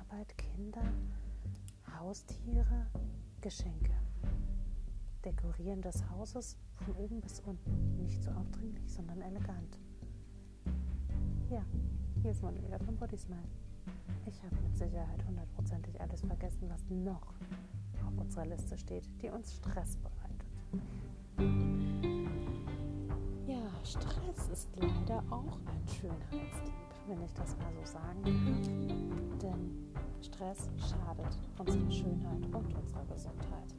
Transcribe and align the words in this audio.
Arbeit, 0.00 0.36
Kinder, 0.38 0.84
Haustiere, 1.98 2.86
Geschenke. 3.40 3.94
Dekorieren 5.24 5.82
des 5.82 6.08
Hauses 6.10 6.56
von 6.76 6.94
oben 6.94 7.20
bis 7.20 7.40
unten. 7.40 7.96
Nicht 7.96 8.22
so 8.22 8.30
aufdringlich, 8.30 8.92
sondern 8.92 9.20
elegant. 9.22 9.80
Ja, 11.50 11.64
hier 12.22 12.30
ist 12.30 12.42
Manuela 12.42 12.78
von 12.78 12.96
Body 12.96 13.16
Smile. 13.16 13.48
Ich 14.26 14.40
habe 14.42 14.54
mit 14.62 14.76
Sicherheit 14.76 15.24
hundertprozentig 15.26 16.00
alles 16.00 16.20
vergessen, 16.20 16.68
was 16.68 16.84
noch 16.88 17.34
auf 18.06 18.18
unserer 18.18 18.46
Liste 18.46 18.78
steht, 18.78 19.08
die 19.20 19.30
uns 19.30 19.56
Stress 19.56 19.96
bereitet. 19.96 20.46
Ja, 23.48 23.84
Stress 23.84 24.48
ist 24.52 24.68
leider 24.76 25.24
auch 25.30 25.58
ein 25.66 25.88
Schönheitslieb, 25.88 26.74
wenn 27.08 27.22
ich 27.22 27.32
das 27.34 27.56
mal 27.58 27.72
so 27.72 27.84
sagen 27.84 28.22
kann. 28.24 29.38
Denn 29.40 29.92
Stress 30.20 30.68
schadet 30.78 31.38
unserer 31.58 31.90
Schönheit 31.90 32.44
und 32.52 32.74
unserer 32.74 33.04
Gesundheit. 33.06 33.74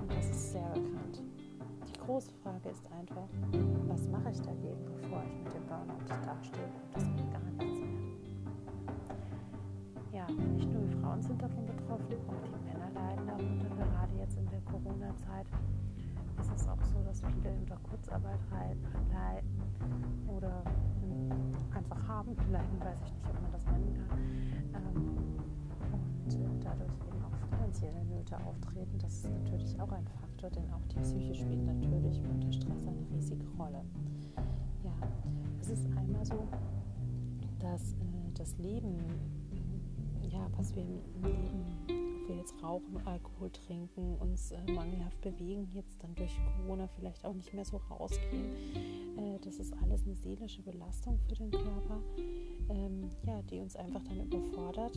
Und 0.00 0.10
das 0.10 0.30
ist 0.30 0.52
sehr 0.52 0.68
bekannt. 0.70 1.22
Die 1.88 1.98
große 1.98 2.30
Frage 2.42 2.68
ist 2.68 2.86
einfach, 2.92 3.28
was 3.88 4.08
mache 4.08 4.30
ich 4.30 4.40
dagegen, 4.40 4.84
bevor 4.84 5.22
ich 5.24 5.34
mit 5.42 5.54
dem 5.54 5.66
Burnout 5.66 6.06
dastehe 6.24 6.64
und 6.64 6.94
das 6.94 7.04
geht 7.04 7.32
gar 7.32 7.40
nichts 7.40 7.80
mehr. 7.80 7.96
Ja, 10.12 10.26
nicht 10.30 10.72
nur 10.72 10.82
die 10.82 10.94
Frauen 11.02 11.20
sind 11.20 11.42
davon 11.42 11.66
betroffen, 11.66 12.14
auch 12.28 12.42
die 12.46 12.64
Männer 12.64 12.90
leiden 12.94 13.26
darunter, 13.26 13.68
gerade 13.68 14.14
jetzt 14.18 14.36
in 14.38 14.48
der 14.48 14.60
Corona-Zeit 14.60 15.46
ist 16.40 16.52
es 16.54 16.68
auch 16.68 16.82
so, 16.82 17.02
dass 17.04 17.20
viele 17.20 17.52
unter 17.54 17.76
Kurzarbeit 17.88 18.40
leiden 18.50 18.86
oder 20.26 20.62
einfach 21.74 22.08
haben, 22.08 22.36
leiden, 22.50 22.80
weiß 22.80 22.98
ich 23.04 23.12
nicht, 23.12 23.28
ob 23.28 23.40
man 23.40 23.52
das 23.52 23.64
nennen 23.66 23.94
kann. 24.08 24.18
Ähm, 24.74 25.16
und 25.92 26.34
äh, 26.34 26.64
dadurch 26.64 26.92
eben 27.06 27.24
auch 27.24 27.56
finanzielle 27.56 28.04
Nöte 28.04 28.36
auftreten. 28.36 28.98
Das 28.98 29.14
ist 29.14 29.30
natürlich 29.30 29.80
auch 29.80 29.90
ein 29.92 30.06
Faktor, 30.06 30.50
denn 30.50 30.70
auch 30.72 30.84
die 30.88 30.98
Psyche 31.00 31.34
spielt 31.34 31.64
natürlich 31.64 32.20
unter 32.22 32.52
Stress 32.52 32.86
eine 32.86 33.06
riesige 33.14 33.46
Rolle. 33.58 33.82
Ja, 34.84 34.92
es 35.60 35.70
ist 35.70 35.86
einmal 35.96 36.24
so, 36.24 36.46
dass 37.58 37.92
äh, 37.92 38.32
das 38.34 38.56
Leben, 38.58 38.96
ja, 40.30 40.46
was 40.56 40.74
wir 40.74 40.82
im 40.82 41.22
Leben 41.22 41.75
jetzt 42.46 42.62
rauchen, 42.62 43.04
Alkohol 43.06 43.50
trinken, 43.50 44.16
uns 44.18 44.52
äh, 44.52 44.72
mangelhaft 44.72 45.20
bewegen, 45.20 45.68
jetzt 45.72 46.00
dann 46.02 46.14
durch 46.14 46.32
Corona 46.56 46.86
vielleicht 46.86 47.24
auch 47.24 47.34
nicht 47.34 47.52
mehr 47.52 47.64
so 47.64 47.78
rausgehen. 47.78 48.54
Äh, 49.16 49.38
das 49.42 49.56
ist 49.56 49.72
alles 49.82 50.04
eine 50.04 50.14
seelische 50.14 50.62
Belastung 50.62 51.18
für 51.26 51.34
den 51.34 51.50
Körper, 51.50 52.00
ähm, 52.68 53.10
ja, 53.24 53.42
die 53.42 53.58
uns 53.58 53.74
einfach 53.74 54.02
dann 54.04 54.20
überfordert. 54.20 54.94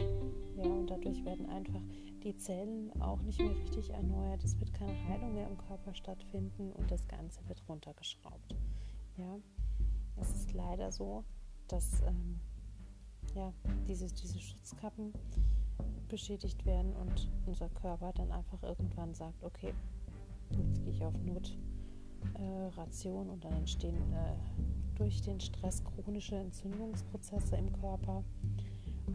Ja, 0.58 0.66
und 0.66 0.88
dadurch 0.88 1.26
werden 1.26 1.48
einfach 1.48 1.82
die 2.24 2.36
Zellen 2.36 2.92
auch 3.02 3.22
nicht 3.22 3.40
mehr 3.40 3.56
richtig 3.56 3.90
erneuert. 3.90 4.44
Es 4.44 4.60
wird 4.60 4.72
keine 4.74 4.94
Heilung 5.08 5.34
mehr 5.34 5.48
im 5.50 5.58
Körper 5.58 5.94
stattfinden 5.96 6.72
und 6.74 6.92
das 6.92 7.08
Ganze 7.08 7.40
wird 7.48 7.64
runtergeschraubt. 7.68 8.56
Ja, 9.18 9.40
es 10.18 10.32
ist 10.34 10.54
leider 10.54 10.92
so, 10.92 11.24
dass 11.68 12.02
ähm, 12.04 12.40
ja, 13.34 13.52
diese, 13.88 14.08
diese 14.08 14.40
Schutzkappen 14.40 15.14
beschädigt 16.10 16.66
werden 16.66 16.94
und 16.96 17.30
unser 17.46 17.70
Körper 17.70 18.12
dann 18.14 18.32
einfach 18.32 18.62
irgendwann 18.64 19.14
sagt, 19.14 19.44
okay, 19.44 19.74
jetzt 20.58 20.84
gehe 20.84 20.92
ich 20.92 21.04
auf 21.04 21.14
Notration 22.36 23.28
äh, 23.28 23.32
und 23.32 23.44
dann 23.44 23.54
entstehen 23.54 24.14
äh, 24.14 24.36
durch 24.96 25.22
den 25.22 25.40
Stress 25.40 25.84
chronische 25.84 26.36
Entzündungsprozesse 26.36 27.56
im 27.56 27.72
Körper 27.72 28.24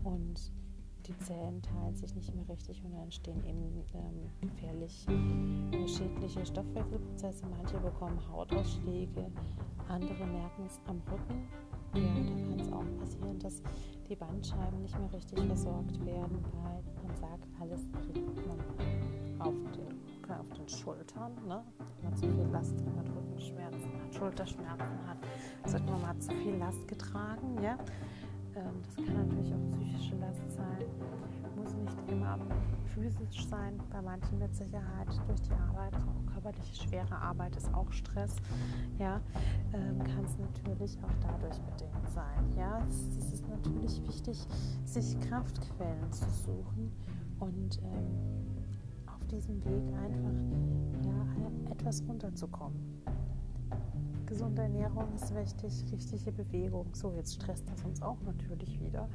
und 0.04 0.52
die 1.06 1.18
Zellen 1.18 1.60
teilen 1.60 1.94
sich 1.94 2.14
nicht 2.14 2.34
mehr 2.34 2.48
richtig 2.48 2.82
und 2.82 2.92
dann 2.92 3.02
entstehen 3.02 3.44
eben 3.44 3.84
ähm, 3.94 4.30
gefährlich 4.40 5.06
äh, 5.08 5.86
schädliche 5.86 6.46
Stoffwechselprozesse. 6.46 7.44
Manche 7.46 7.78
bekommen 7.78 8.18
Hautausschläge, 8.30 9.30
andere 9.88 10.26
merken 10.26 10.64
es 10.66 10.80
am 10.86 11.02
Rücken. 11.10 11.46
Ja, 11.94 12.00
da 12.02 12.32
kann 12.48 12.60
es 12.60 12.72
auch 12.72 12.98
passieren, 12.98 13.38
dass 13.38 13.62
die 14.08 14.16
Bandscheiben 14.16 14.82
nicht 14.82 14.98
mehr 14.98 15.12
richtig 15.12 15.38
versorgt 15.44 16.04
werden, 16.04 16.44
weil 16.52 16.82
man 17.06 17.16
sagt, 17.16 17.46
alles 17.60 17.88
kriegt 17.92 18.46
man 18.46 18.58
auf 19.38 19.54
den, 19.72 20.30
auf 20.30 20.48
den 20.56 20.68
Schultern. 20.68 21.32
Ne? 21.46 21.62
Wenn 22.00 22.10
man 22.10 22.16
zu 22.16 22.28
viel 22.28 22.48
Last, 22.50 22.74
man 22.96 23.06
Rückenschmerzen 23.06 23.92
hat, 24.02 24.14
Schulterschmerzen 24.14 25.06
hat, 25.06 25.18
sagt 25.66 25.88
man, 25.88 26.00
man 26.00 26.10
hat 26.10 26.22
zu 26.22 26.32
viel 26.32 26.56
Last 26.56 26.88
getragen. 26.88 27.62
Ja? 27.62 27.78
Ähm, 28.56 28.82
das 28.84 28.96
kann 28.96 29.28
natürlich 29.28 29.54
auch 29.54 29.68
psychische 29.68 30.16
Last 30.16 30.52
sein, 30.52 30.84
muss 31.56 31.74
nicht 31.74 32.10
immer 32.10 32.38
physisch 32.94 33.46
sein, 33.46 33.78
bei 33.90 34.00
manchen 34.00 34.38
mit 34.38 34.54
Sicherheit 34.54 35.08
durch 35.26 35.40
die 35.42 35.52
Arbeit, 35.52 35.94
auch 35.96 36.32
körperliche 36.32 36.88
schwere 36.88 37.16
Arbeit 37.16 37.56
ist 37.56 37.72
auch 37.74 37.90
Stress, 37.92 38.36
ja, 38.98 39.20
ähm, 39.72 39.98
kann 40.04 40.24
es 40.24 40.38
natürlich 40.38 40.98
auch 41.02 41.14
dadurch 41.20 41.58
bedingt 41.60 42.08
sein. 42.14 42.52
Ja, 42.56 42.82
es, 42.88 43.16
es, 43.16 43.32
ist 43.32 43.48
natürlich 43.48 44.02
wichtig, 44.06 44.46
sich 44.84 45.18
Kraftquellen 45.20 46.12
zu 46.12 46.28
suchen 46.30 46.92
und 47.40 47.80
ähm, 47.82 49.06
auf 49.06 49.24
diesem 49.26 49.64
Weg 49.64 49.84
einfach 49.94 51.06
ja, 51.06 51.72
etwas 51.72 52.02
runterzukommen. 52.08 53.02
Gesunde 54.26 54.62
Ernährung 54.62 55.14
ist 55.14 55.34
wichtig, 55.34 55.84
richtige 55.92 56.32
Bewegung. 56.32 56.94
So, 56.94 57.12
jetzt 57.12 57.34
stresst 57.34 57.68
das 57.70 57.84
uns 57.84 58.02
auch 58.02 58.20
natürlich 58.22 58.80
wieder. 58.80 59.08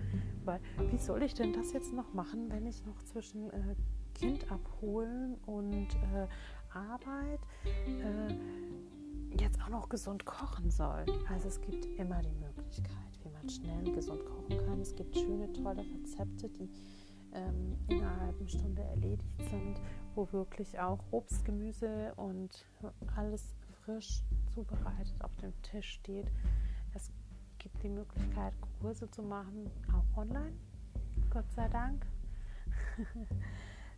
Weil, 0.45 0.61
wie 0.91 0.97
soll 0.97 1.23
ich 1.23 1.33
denn 1.33 1.51
das 1.53 1.73
jetzt 1.73 1.93
noch 1.93 2.13
machen, 2.13 2.49
wenn 2.49 2.65
ich 2.65 2.85
noch 2.85 3.01
zwischen 3.03 3.49
äh, 3.49 3.75
Kind 4.13 4.51
abholen 4.51 5.35
und 5.45 5.87
äh, 6.13 6.27
Arbeit 6.73 7.39
äh, 7.87 9.41
jetzt 9.41 9.61
auch 9.61 9.69
noch 9.69 9.89
gesund 9.89 10.25
kochen 10.25 10.69
soll? 10.69 11.05
Also 11.27 11.47
es 11.47 11.59
gibt 11.59 11.85
immer 11.97 12.21
die 12.21 12.35
Möglichkeit, 12.35 13.19
wie 13.23 13.29
man 13.29 13.49
schnell 13.49 13.91
gesund 13.93 14.23
kochen 14.25 14.57
kann. 14.65 14.79
Es 14.79 14.95
gibt 14.95 15.17
schöne, 15.17 15.51
tolle 15.53 15.83
Rezepte, 15.83 16.49
die 16.49 16.69
ähm, 17.33 17.75
innerhalb 17.87 18.39
einer 18.39 18.47
Stunde 18.47 18.83
erledigt 18.83 19.41
sind, 19.49 19.81
wo 20.15 20.31
wirklich 20.31 20.79
auch 20.79 20.99
Obst, 21.11 21.45
Gemüse 21.45 22.13
und 22.15 22.65
alles 23.15 23.55
frisch 23.83 24.23
zubereitet 24.59 25.21
auf 25.21 25.35
dem 25.37 25.53
Tisch 25.61 25.93
steht. 25.93 26.27
Es 26.93 27.09
gibt 27.59 27.81
die 27.83 27.89
Möglichkeit, 27.89 28.53
Kurse 28.81 29.09
zu 29.09 29.21
machen, 29.21 29.69
auch 29.93 30.17
online, 30.17 30.53
Gott 31.29 31.49
sei 31.55 31.67
Dank, 31.69 32.05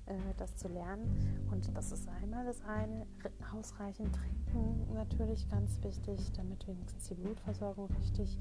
äh, 0.06 0.14
das 0.38 0.56
zu 0.58 0.68
lernen. 0.68 1.48
Und 1.52 1.76
das 1.76 1.92
ist 1.92 2.08
einmal 2.08 2.46
das 2.46 2.62
eine, 2.62 3.08
ausreichend 3.54 4.14
trinken 4.14 4.94
natürlich 4.94 5.50
ganz 5.50 5.82
wichtig, 5.84 6.32
damit 6.34 6.68
wenigstens 6.68 7.08
die 7.08 7.16
Blutversorgung 7.16 7.90
richtig 8.00 8.38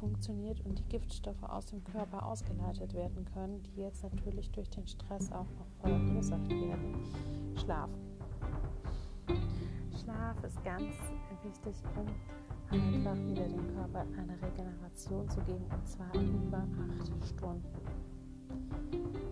funktioniert 0.00 0.60
und 0.64 0.78
die 0.78 0.88
Giftstoffe 0.88 1.42
aus 1.42 1.66
dem 1.66 1.84
Körper 1.84 2.26
ausgeleitet 2.26 2.94
werden 2.94 3.24
können, 3.32 3.62
die 3.62 3.82
jetzt 3.82 4.02
natürlich 4.02 4.50
durch 4.50 4.70
den 4.70 4.86
Stress 4.86 5.30
auch 5.30 5.46
noch 5.52 5.70
verursacht 5.82 6.48
werden. 6.48 6.94
Schlafen 7.56 8.10
Schlaf 10.02 10.42
ist 10.44 10.64
ganz 10.64 10.94
wichtig, 11.44 11.74
um 11.96 12.06
einfach 12.70 13.16
wieder 13.26 13.48
dem 13.48 13.74
Körper 13.74 14.00
eine 14.16 14.40
Regeneration 14.42 15.28
zu 15.28 15.40
geben 15.40 15.64
und 15.70 15.88
zwar 15.88 16.12
über 16.14 16.66
acht 16.98 17.26
Stunden. 17.28 17.64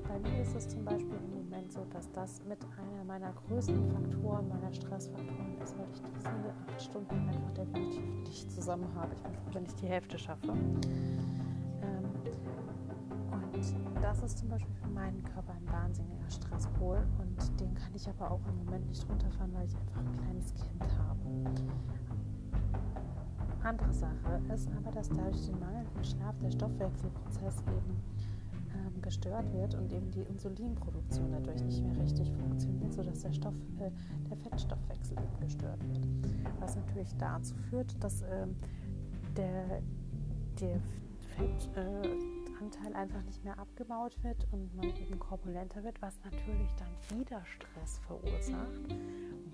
Bei 0.09 0.19
mir 0.19 0.43
ist 0.43 0.57
es 0.57 0.69
zum 0.69 0.85
Beispiel 0.85 1.17
im 1.25 1.45
Moment 1.45 1.73
so, 1.73 1.85
dass 1.91 2.11
das 2.13 2.43
mit 2.45 2.59
einer 2.77 3.05
meiner 3.05 3.33
größten 3.33 3.91
Faktoren, 3.91 4.49
meiner 4.49 4.73
Stressfaktoren 4.73 5.61
ist, 5.63 5.77
weil 5.79 5.87
ich 5.93 6.03
diese 6.03 6.29
acht 6.29 6.83
Stunden 6.83 7.29
einfach 7.29 7.53
definitiv 7.53 8.05
nicht 8.25 8.51
zusammen 8.51 8.89
habe. 8.95 9.15
Ich 9.15 9.23
bin 9.23 9.35
froh, 9.35 9.51
wenn 9.53 9.65
ich 9.65 9.75
die 9.75 9.87
Hälfte 9.87 10.19
schaffe. 10.19 10.49
Ähm, 11.83 12.05
und 13.59 14.01
das 14.01 14.23
ist 14.23 14.39
zum 14.39 14.49
Beispiel 14.49 14.75
für 14.75 14.89
meinen 14.89 15.23
Körper 15.25 15.53
ein 15.53 15.67
wahnsinniger 15.73 16.31
Stresspol 16.31 17.05
und 17.19 17.61
den 17.61 17.75
kann 17.75 17.93
ich 17.95 18.09
aber 18.09 18.31
auch 18.31 18.41
im 18.49 18.65
Moment 18.65 18.87
nicht 18.87 19.09
runterfahren, 19.09 19.53
weil 19.53 19.67
ich 19.67 19.77
einfach 19.77 20.01
ein 20.01 20.17
kleines 20.17 20.55
Kind 20.55 20.83
habe. 20.97 21.19
Andere 23.65 23.93
Sache 23.93 24.41
ist 24.55 24.69
aber, 24.77 24.93
dass 24.93 25.09
dadurch 25.09 25.47
den 25.47 25.59
mangelnden 25.59 26.05
Schlaf 26.05 26.39
der 26.39 26.53
Stoffwechselprozess 26.53 27.63
eben 27.63 28.01
ähm, 28.75 29.03
gestört 29.03 29.53
wird 29.53 29.75
und 29.75 29.93
eben 29.93 30.11
die 30.13 30.23
Insulinproduktion 30.23 31.33
dadurch 31.33 31.63
nicht 31.65 31.83
mehr 31.83 31.97
richtig 31.97 32.31
funktioniert, 32.31 32.93
sodass 32.93 33.23
der, 33.23 33.33
Stoff, 33.33 33.55
äh, 33.81 33.91
der 34.31 34.37
Fettstoffwechsel 34.37 35.19
eben 35.19 35.41
gestört 35.41 35.83
wird. 35.89 36.07
Was 36.61 36.77
natürlich 36.77 37.13
dazu 37.19 37.57
führt, 37.69 38.03
dass 38.03 38.23
äh, 38.23 38.47
der, 39.37 39.83
der 40.61 40.81
Fett, 41.37 41.77
äh, 41.77 42.38
Anteil 42.61 42.95
einfach 42.95 43.23
nicht 43.23 43.45
mehr 43.45 43.59
abgebaut 43.59 44.17
wird 44.23 44.47
und 44.53 44.75
man 44.75 44.87
eben 44.97 45.19
korpulenter 45.19 45.83
wird, 45.85 46.01
was 46.03 46.19
natürlich 46.25 46.71
dann 46.77 47.19
wieder 47.19 47.45
Stress 47.45 47.99
verursacht, 47.99 48.95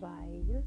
weil 0.01 0.65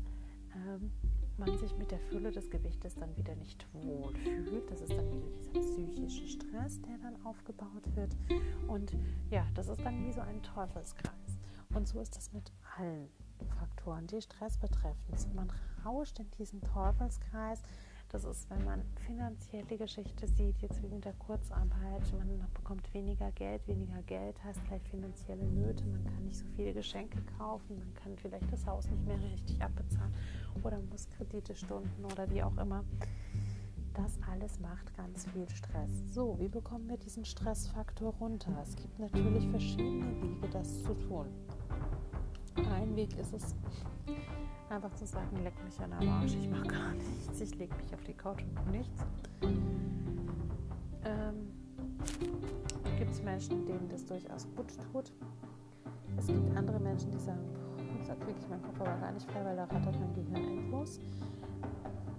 ähm, 0.56 0.92
man 1.38 1.57
sich 1.57 1.78
mit 1.78 1.92
der 1.92 2.00
Fülle 2.00 2.31
des 2.31 2.50
Gewichtes 2.50 2.95
dann 2.95 3.16
wieder 3.16 3.36
nicht 3.36 3.66
wohl 3.74 4.13
fühlt. 4.16 4.69
Das 4.72 4.81
ist 4.81 4.92
dann 4.94 5.12
wieder 5.12 5.30
dieser 5.30 5.60
psychische 5.60 6.28
Stress, 6.28 6.81
der 6.81 6.98
dann 6.98 7.24
aufgebaut 7.25 7.95
wird. 7.95 8.16
Und 8.68 8.95
ja, 9.30 9.45
das 9.54 9.68
ist 9.68 9.81
dann 9.81 10.04
wie 10.06 10.12
so 10.12 10.22
ein 10.22 10.42
Teufelskreis. 10.42 11.39
Und 11.74 11.88
so 11.88 12.00
ist 12.00 12.16
das 12.16 12.34
mit 12.34 12.51
allen 12.78 13.10
Faktoren, 13.60 14.07
die 14.07 14.22
Stress 14.22 14.57
betreffen. 14.57 15.36
Man 15.36 15.51
rauscht 15.86 16.19
in 16.19 16.30
diesen 16.31 16.62
Teufelskreis. 16.62 17.62
Das 18.17 18.25
ist, 18.25 18.49
wenn 18.49 18.65
man 18.65 18.81
finanziell 19.05 19.63
die 19.65 19.77
Geschichte 19.77 20.27
sieht, 20.27 20.59
jetzt 20.63 20.81
wegen 20.81 20.99
der 21.01 21.13
Kurzarbeit, 21.13 22.01
man 22.17 22.47
bekommt 22.51 22.91
weniger 22.91 23.31
Geld, 23.33 23.67
weniger 23.67 24.01
Geld 24.07 24.43
heißt 24.43 24.65
gleich 24.65 24.81
finanzielle 24.89 25.45
Nöte, 25.45 25.85
man 25.85 26.03
kann 26.03 26.23
nicht 26.23 26.37
so 26.37 26.45
viele 26.55 26.73
Geschenke 26.73 27.21
kaufen, 27.37 27.77
man 27.77 27.93
kann 27.93 28.17
vielleicht 28.17 28.51
das 28.51 28.65
Haus 28.65 28.89
nicht 28.89 29.05
mehr 29.05 29.21
richtig 29.21 29.61
abbezahlen 29.61 30.11
oder 30.63 30.79
muss 30.89 31.07
Kredite 31.11 31.53
stunden 31.53 32.05
oder 32.05 32.27
wie 32.31 32.41
auch 32.41 32.57
immer. 32.57 32.83
Das 33.93 34.17
alles 34.27 34.59
macht 34.61 34.97
ganz 34.97 35.27
viel 35.27 35.47
Stress. 35.49 35.91
So, 36.11 36.39
wie 36.39 36.49
bekommen 36.49 36.89
wir 36.89 36.97
diesen 36.97 37.23
Stressfaktor 37.23 38.15
runter? 38.15 38.57
Es 38.63 38.75
gibt 38.75 38.97
natürlich 38.97 39.47
verschiedene 39.47 40.23
Wege, 40.23 40.49
das 40.49 40.81
zu 40.81 40.95
tun. 40.95 41.27
Ein 42.73 42.95
Weg 42.95 43.17
ist 43.17 43.33
es, 43.33 43.55
einfach 44.69 44.93
zu 44.95 45.05
sagen, 45.05 45.37
leck 45.43 45.53
mich 45.63 45.79
an 45.79 45.91
der 45.91 46.09
Arsch, 46.09 46.35
ich 46.35 46.49
mache 46.49 46.67
gar 46.67 46.93
nichts, 46.93 47.41
ich 47.41 47.55
lege 47.57 47.75
mich 47.75 47.93
auf 47.93 48.03
die 48.03 48.13
Couch 48.13 48.43
und 48.43 48.55
tue 48.55 48.71
nichts. 48.71 49.05
Ähm, 51.05 51.51
gibt 52.97 53.11
es 53.11 53.21
Menschen, 53.23 53.65
denen 53.65 53.87
das 53.89 54.05
durchaus 54.05 54.47
gut 54.55 54.67
tut. 54.91 55.11
Es 56.17 56.27
gibt 56.27 56.57
andere 56.57 56.79
Menschen, 56.79 57.11
die 57.11 57.19
sagen, 57.19 57.45
da 58.07 58.15
kriege 58.15 58.37
ich 58.39 58.49
meinen 58.49 58.63
Kopf 58.63 58.81
aber 58.81 58.97
gar 58.97 59.11
nicht 59.11 59.29
frei, 59.29 59.43
weil 59.45 59.55
da 59.55 59.63
rattert 59.65 59.99
mein 59.99 60.13
Gehirn 60.13 60.59
endlos. 60.59 60.99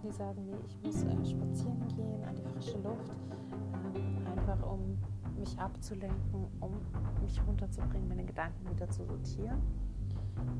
Die 0.02 0.10
sagen, 0.10 0.46
nee, 0.46 0.56
ich 0.66 0.78
muss 0.82 1.02
äh, 1.02 1.24
spazieren 1.24 1.88
gehen 1.88 2.24
an 2.24 2.34
die 2.36 2.44
frische 2.44 2.78
Luft, 2.78 3.10
äh, 3.94 4.30
einfach 4.30 4.62
um 4.70 4.98
mich 5.38 5.58
abzulenken, 5.58 6.46
um 6.60 6.72
mich 7.22 7.40
runterzubringen, 7.46 8.08
meine 8.08 8.24
Gedanken 8.24 8.70
wieder 8.70 8.88
zu 8.88 9.04
sortieren. 9.04 9.60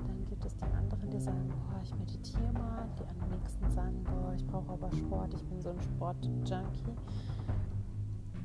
Dann 0.07 0.25
gibt 0.29 0.45
es 0.45 0.57
die 0.57 0.65
anderen, 0.65 1.11
die 1.11 1.21
sagen, 1.21 1.49
boah, 1.49 1.81
ich 1.83 1.95
meditiere 1.97 2.53
mal. 2.53 2.89
Die 2.99 3.07
anderen 3.07 3.41
nächsten 3.41 3.71
sagen, 3.71 4.05
boah, 4.05 4.33
ich 4.35 4.47
brauche 4.47 4.73
aber 4.73 4.91
Sport, 4.93 5.35
ich 5.35 5.45
bin 5.45 5.61
so 5.61 5.71
ein 5.71 5.81
Sport-Junkie. 5.81 6.95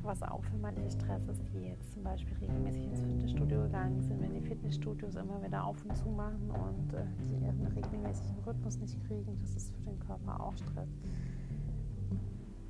Was 0.02 0.22
auch 0.22 0.44
für 0.44 0.56
manche 0.58 0.90
Stress 0.90 1.26
ist, 1.28 1.42
die 1.54 1.68
jetzt 1.68 1.92
zum 1.92 2.02
Beispiel 2.02 2.36
regelmäßig 2.36 2.84
ins 2.84 3.00
Fitnessstudio 3.00 3.62
gegangen 3.62 4.02
sind, 4.02 4.20
wenn 4.20 4.34
die 4.34 4.42
Fitnessstudios 4.42 5.14
immer 5.16 5.42
wieder 5.42 5.64
auf 5.64 5.82
und 5.82 5.96
zu 5.96 6.08
machen 6.10 6.50
und 6.50 6.92
äh, 6.92 7.06
die 7.30 7.42
ihren 7.42 7.66
regelmäßigen 7.66 8.38
Rhythmus 8.46 8.78
nicht 8.78 9.00
kriegen, 9.06 9.38
das 9.40 9.54
ist 9.54 9.74
für 9.74 9.82
den 9.82 9.98
Körper 10.00 10.40
auch 10.40 10.54
Stress. 10.56 10.90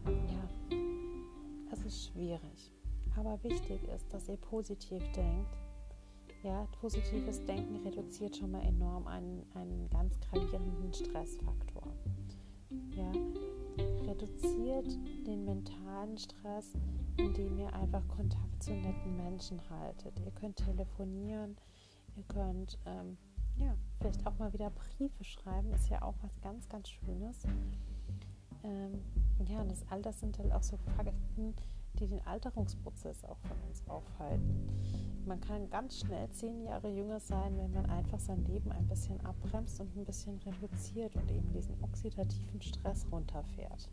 Ja, 0.06 0.76
es 1.72 1.84
ist 1.84 2.06
schwierig. 2.06 2.72
Aber 3.16 3.42
wichtig 3.42 3.82
ist, 3.88 4.12
dass 4.12 4.28
ihr 4.28 4.36
positiv 4.36 5.02
denkt 5.12 5.56
ja, 6.44 6.66
positives 6.80 7.44
Denken 7.46 7.76
reduziert 7.76 8.36
schon 8.36 8.50
mal 8.50 8.62
enorm 8.62 9.06
einen, 9.06 9.44
einen 9.54 9.88
ganz 9.88 10.20
gravierenden 10.20 10.92
Stressfaktor. 10.92 11.82
Ja, 12.90 13.10
reduziert 14.06 14.86
den 15.26 15.44
mentalen 15.46 16.18
Stress, 16.18 16.74
indem 17.16 17.58
ihr 17.58 17.72
einfach 17.72 18.06
Kontakt 18.08 18.62
zu 18.62 18.72
netten 18.74 19.16
Menschen 19.16 19.58
haltet. 19.70 20.20
Ihr 20.20 20.32
könnt 20.32 20.56
telefonieren, 20.56 21.56
ihr 22.16 22.24
könnt 22.24 22.78
ähm, 22.84 23.16
ja, 23.56 23.74
vielleicht 23.98 24.26
auch 24.26 24.38
mal 24.38 24.52
wieder 24.52 24.70
Briefe 24.70 25.24
schreiben, 25.24 25.72
ist 25.72 25.88
ja 25.88 26.02
auch 26.02 26.14
was 26.22 26.40
ganz, 26.42 26.68
ganz 26.68 26.90
Schönes. 26.90 27.44
Ähm, 28.62 29.00
ja, 29.46 29.60
und 29.60 29.70
das 29.70 29.84
all 29.88 30.02
das 30.02 30.20
sind 30.20 30.38
halt 30.38 30.52
auch 30.52 30.62
so 30.62 30.76
Fakten, 30.76 31.54
die 31.98 32.06
den 32.06 32.24
Alterungsprozess 32.26 33.24
auch 33.24 33.38
von 33.38 33.56
uns 33.68 33.82
aufhalten. 33.88 34.68
Man 35.26 35.40
kann 35.40 35.70
ganz 35.70 36.00
schnell 36.00 36.28
zehn 36.30 36.62
Jahre 36.64 36.88
jünger 36.88 37.18
sein, 37.18 37.56
wenn 37.56 37.72
man 37.72 37.86
einfach 37.86 38.20
sein 38.20 38.44
Leben 38.44 38.70
ein 38.72 38.86
bisschen 38.86 39.20
abbremst 39.24 39.80
und 39.80 39.96
ein 39.96 40.04
bisschen 40.04 40.38
reduziert 40.38 41.16
und 41.16 41.30
eben 41.30 41.50
diesen 41.52 41.82
oxidativen 41.82 42.60
Stress 42.60 43.06
runterfährt. 43.10 43.88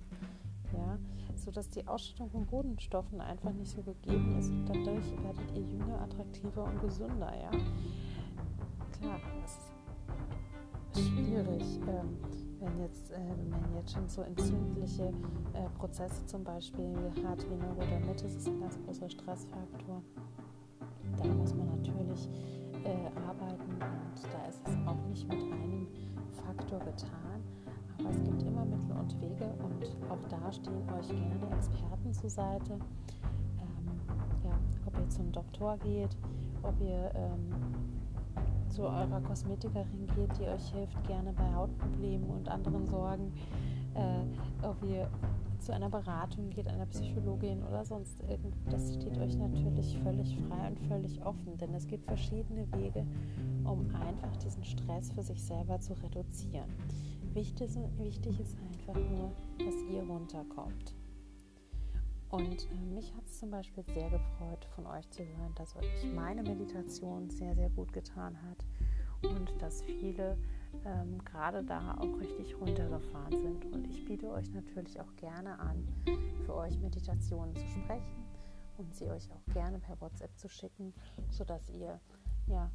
Ja, 0.73 0.97
sodass 1.35 1.69
die 1.69 1.87
Ausstattung 1.87 2.29
von 2.29 2.45
Bodenstoffen 2.45 3.19
einfach 3.21 3.51
nicht 3.53 3.71
so 3.71 3.81
gegeben 3.81 4.37
ist 4.37 4.49
und 4.49 4.65
dadurch 4.65 5.11
werdet 5.23 5.51
ihr 5.55 5.63
jünger, 5.63 6.01
attraktiver 6.01 6.63
und 6.65 6.81
gesünder. 6.81 7.33
Ja, 7.41 7.51
klar, 8.91 9.19
das 9.41 11.01
ist 11.01 11.09
schwierig. 11.09 11.79
Ähm, 11.87 12.17
wenn, 12.61 12.79
jetzt, 12.79 13.11
äh, 13.11 13.17
wenn 13.17 13.75
jetzt 13.75 13.91
schon 13.91 14.07
so 14.07 14.21
entzündliche 14.21 15.11
äh, 15.53 15.69
Prozesse 15.77 16.25
zum 16.27 16.43
Beispiel 16.43 16.95
hat 17.25 17.43
wie 17.49 17.55
Neurodermitis, 17.55 18.35
ist 18.35 18.47
ein 18.47 18.59
ganz 18.59 18.77
großer 18.85 19.09
Stressfaktor. 19.09 20.01
Da 21.17 21.25
muss 21.25 21.55
man 21.55 21.67
natürlich 21.67 22.29
äh, 22.83 23.19
arbeiten 23.27 23.71
und 23.71 24.23
da 24.31 24.47
ist 24.47 24.61
es 24.67 24.87
auch 24.87 25.07
nicht 25.09 25.27
mit 25.27 25.41
einem 25.41 25.87
Faktor 26.31 26.79
getan. 26.79 27.41
Aber 27.99 28.09
es 28.09 28.23
gibt 28.23 28.43
immer 28.43 28.65
Mittel 28.65 28.91
und 28.91 29.21
Wege 29.21 29.53
und 29.63 30.11
auch 30.11 30.23
da 30.29 30.51
stehen 30.51 30.89
euch 30.97 31.07
gerne 31.09 31.55
Experten 31.57 32.13
zur 32.13 32.29
Seite. 32.29 32.73
Ähm, 32.73 33.99
ja, 34.43 34.57
ob 34.85 34.97
ihr 34.97 35.09
zum 35.09 35.31
Doktor 35.31 35.77
geht, 35.79 36.15
ob 36.63 36.79
ihr 36.79 37.11
ähm, 37.15 37.49
zu 38.71 38.83
eurer 38.83 39.21
Kosmetikerin 39.21 40.07
geht, 40.15 40.37
die 40.39 40.47
euch 40.47 40.71
hilft, 40.71 41.03
gerne 41.05 41.33
bei 41.33 41.53
Hautproblemen 41.53 42.29
und 42.29 42.47
anderen 42.47 42.87
Sorgen, 42.87 43.33
äh, 43.93 44.65
ob 44.65 44.81
ihr 44.83 45.09
zu 45.59 45.73
einer 45.73 45.89
Beratung 45.89 46.49
geht, 46.49 46.67
einer 46.67 46.87
Psychologin 46.87 47.61
oder 47.63 47.85
sonst 47.85 48.21
irgendwas. 48.23 48.71
Das 48.71 48.95
steht 48.95 49.17
euch 49.19 49.35
natürlich 49.35 49.97
völlig 49.99 50.37
frei 50.47 50.69
und 50.69 50.79
völlig 50.87 51.23
offen, 51.23 51.57
denn 51.57 51.73
es 51.73 51.85
gibt 51.85 52.05
verschiedene 52.05 52.65
Wege, 52.73 53.05
um 53.63 53.87
einfach 53.95 54.35
diesen 54.37 54.63
Stress 54.63 55.11
für 55.11 55.21
sich 55.21 55.43
selber 55.43 55.79
zu 55.79 55.93
reduzieren. 56.01 56.69
Wichtig 57.33 58.39
ist 58.39 58.57
einfach 58.57 58.99
nur, 59.11 59.31
dass 59.59 59.75
ihr 59.93 60.03
runterkommt. 60.03 60.95
Und 62.31 62.71
äh, 62.71 62.75
mich 62.93 63.13
hat 63.13 63.25
es 63.25 63.39
zum 63.39 63.51
Beispiel 63.51 63.83
sehr 63.83 64.09
gefreut, 64.09 64.65
von 64.75 64.87
euch 64.87 65.09
zu 65.11 65.23
hören, 65.23 65.53
dass 65.55 65.75
euch 65.75 66.13
meine 66.15 66.43
Meditation 66.43 67.29
sehr, 67.29 67.55
sehr 67.55 67.69
gut 67.69 67.91
getan 67.91 68.37
hat 68.41 68.65
und 69.29 69.61
dass 69.61 69.83
viele 69.83 70.37
ähm, 70.85 71.23
gerade 71.25 71.63
da 71.63 71.95
auch 71.97 72.19
richtig 72.19 72.59
runtergefahren 72.59 73.37
sind. 73.37 73.65
Und 73.65 73.85
ich 73.85 74.05
biete 74.05 74.31
euch 74.31 74.49
natürlich 74.51 74.99
auch 75.01 75.15
gerne 75.17 75.59
an, 75.59 75.87
für 76.45 76.55
euch 76.55 76.79
Meditationen 76.79 77.53
zu 77.55 77.67
sprechen 77.67 78.25
und 78.77 78.95
sie 78.95 79.09
euch 79.09 79.29
auch 79.31 79.53
gerne 79.53 79.79
per 79.79 79.99
WhatsApp 79.99 80.35
zu 80.37 80.47
schicken, 80.47 80.93
sodass 81.29 81.69
ihr 81.69 81.99
ja 82.47 82.71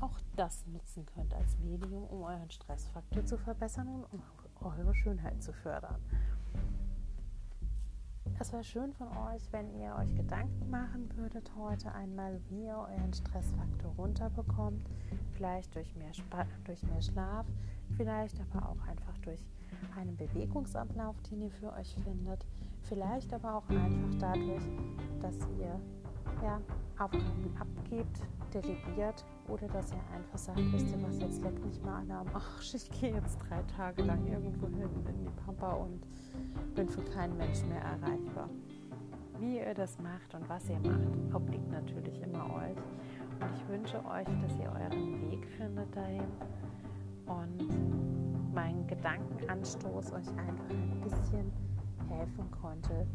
auch 0.00 0.18
das 0.36 0.66
nutzen 0.66 1.04
könnt 1.04 1.34
als 1.34 1.58
Medium, 1.58 2.04
um 2.04 2.22
euren 2.22 2.50
Stressfaktor 2.50 3.24
zu 3.24 3.36
verbessern 3.36 3.88
und 3.88 4.04
um 4.12 4.22
eure 4.60 4.94
Schönheit 4.94 5.42
zu 5.42 5.52
fördern. 5.52 6.00
Es 8.42 8.54
wäre 8.54 8.64
schön 8.64 8.90
von 8.94 9.08
euch, 9.08 9.42
wenn 9.52 9.68
ihr 9.78 9.94
euch 9.96 10.14
Gedanken 10.14 10.70
machen 10.70 11.10
würdet 11.14 11.52
heute 11.58 11.92
einmal, 11.92 12.40
wie 12.48 12.68
ihr 12.68 12.74
euren 12.74 13.12
Stressfaktor 13.12 13.92
runterbekommt. 13.98 14.88
Vielleicht 15.34 15.74
durch 15.74 15.94
mehr, 15.94 16.08
Sp 16.16 16.48
durch 16.64 16.82
mehr 16.84 17.02
Schlaf, 17.02 17.44
vielleicht 17.98 18.40
aber 18.40 18.70
auch 18.70 18.88
einfach 18.88 19.18
durch 19.18 19.44
einen 19.94 20.16
Bewegungsablauf, 20.16 21.16
den 21.30 21.42
ihr 21.42 21.50
für 21.50 21.70
euch 21.74 21.94
findet. 22.02 22.46
Vielleicht 22.84 23.30
aber 23.34 23.56
auch 23.56 23.68
einfach 23.68 24.18
dadurch, 24.18 24.64
dass 25.20 25.36
ihr 25.58 25.78
ja, 26.42 26.60
Aufgaben 26.98 27.56
abgebt, 27.58 28.20
delegiert 28.52 29.24
oder 29.48 29.66
dass 29.68 29.92
ihr 29.92 30.02
einfach 30.14 30.38
sagt, 30.38 30.60
wisst 30.72 30.90
ihr 30.90 31.02
was, 31.02 31.18
jetzt 31.20 31.42
leckt 31.42 31.64
mich 31.64 31.80
mal 31.82 32.00
an 32.00 32.10
am 32.10 32.28
Arsch, 32.34 32.74
ich 32.74 32.90
gehe 32.90 33.14
jetzt 33.14 33.38
drei 33.48 33.62
Tage 33.76 34.02
lang 34.02 34.26
irgendwo 34.26 34.66
hin 34.68 34.88
in 35.08 35.24
die 35.24 35.30
Pampa 35.44 35.72
und 35.72 36.00
bin 36.74 36.88
für 36.88 37.02
keinen 37.02 37.36
Menschen 37.36 37.68
mehr 37.68 37.82
erreichbar. 37.82 38.48
Wie 39.38 39.58
ihr 39.58 39.74
das 39.74 39.98
macht 40.00 40.34
und 40.34 40.46
was 40.48 40.68
ihr 40.68 40.78
macht, 40.80 41.34
obliegt 41.34 41.70
natürlich 41.70 42.20
immer 42.20 42.44
euch. 42.54 42.76
Und 43.40 43.56
ich 43.56 43.68
wünsche 43.68 44.04
euch, 44.04 44.26
dass 44.42 44.58
ihr 44.58 44.70
euren 44.70 45.30
Weg 45.30 45.46
findet 45.56 45.96
dahin 45.96 46.26
und 47.26 48.52
mein 48.52 48.86
Gedankenanstoß 48.86 50.12
euch 50.12 50.28
einfach 50.28 50.70
ein 50.70 51.00
bisschen 51.02 51.50
helfen 52.08 52.50
konnte, 52.60 53.06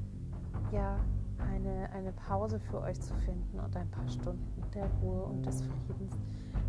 ja, 0.72 0.98
eine, 1.40 1.90
eine 1.92 2.12
Pause 2.12 2.60
für 2.60 2.82
euch 2.82 3.00
zu 3.02 3.14
finden 3.16 3.60
und 3.60 3.76
ein 3.76 3.90
paar 3.90 4.08
Stunden 4.08 4.62
der 4.74 4.88
Ruhe 5.02 5.24
und 5.24 5.46
des 5.46 5.62
Friedens, 5.62 6.18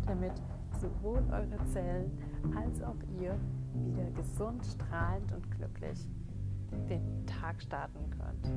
damit 0.05 0.33
sowohl 0.79 1.23
eure 1.31 1.65
Zellen 1.71 2.11
als 2.55 2.81
auch 2.81 2.95
ihr 3.19 3.35
wieder 3.73 4.09
gesund, 4.11 4.65
strahlend 4.65 5.31
und 5.31 5.49
glücklich 5.51 6.07
den 6.89 7.25
Tag 7.25 7.61
starten 7.61 8.09
könnt. 8.11 8.47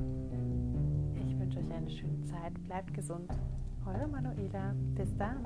Ich 1.25 1.37
wünsche 1.37 1.59
euch 1.59 1.71
eine 1.71 1.89
schöne 1.89 2.21
Zeit, 2.23 2.53
bleibt 2.65 2.93
gesund. 2.93 3.31
Eure 3.85 4.07
Manuela, 4.07 4.73
bis 4.95 5.15
dann. 5.17 5.45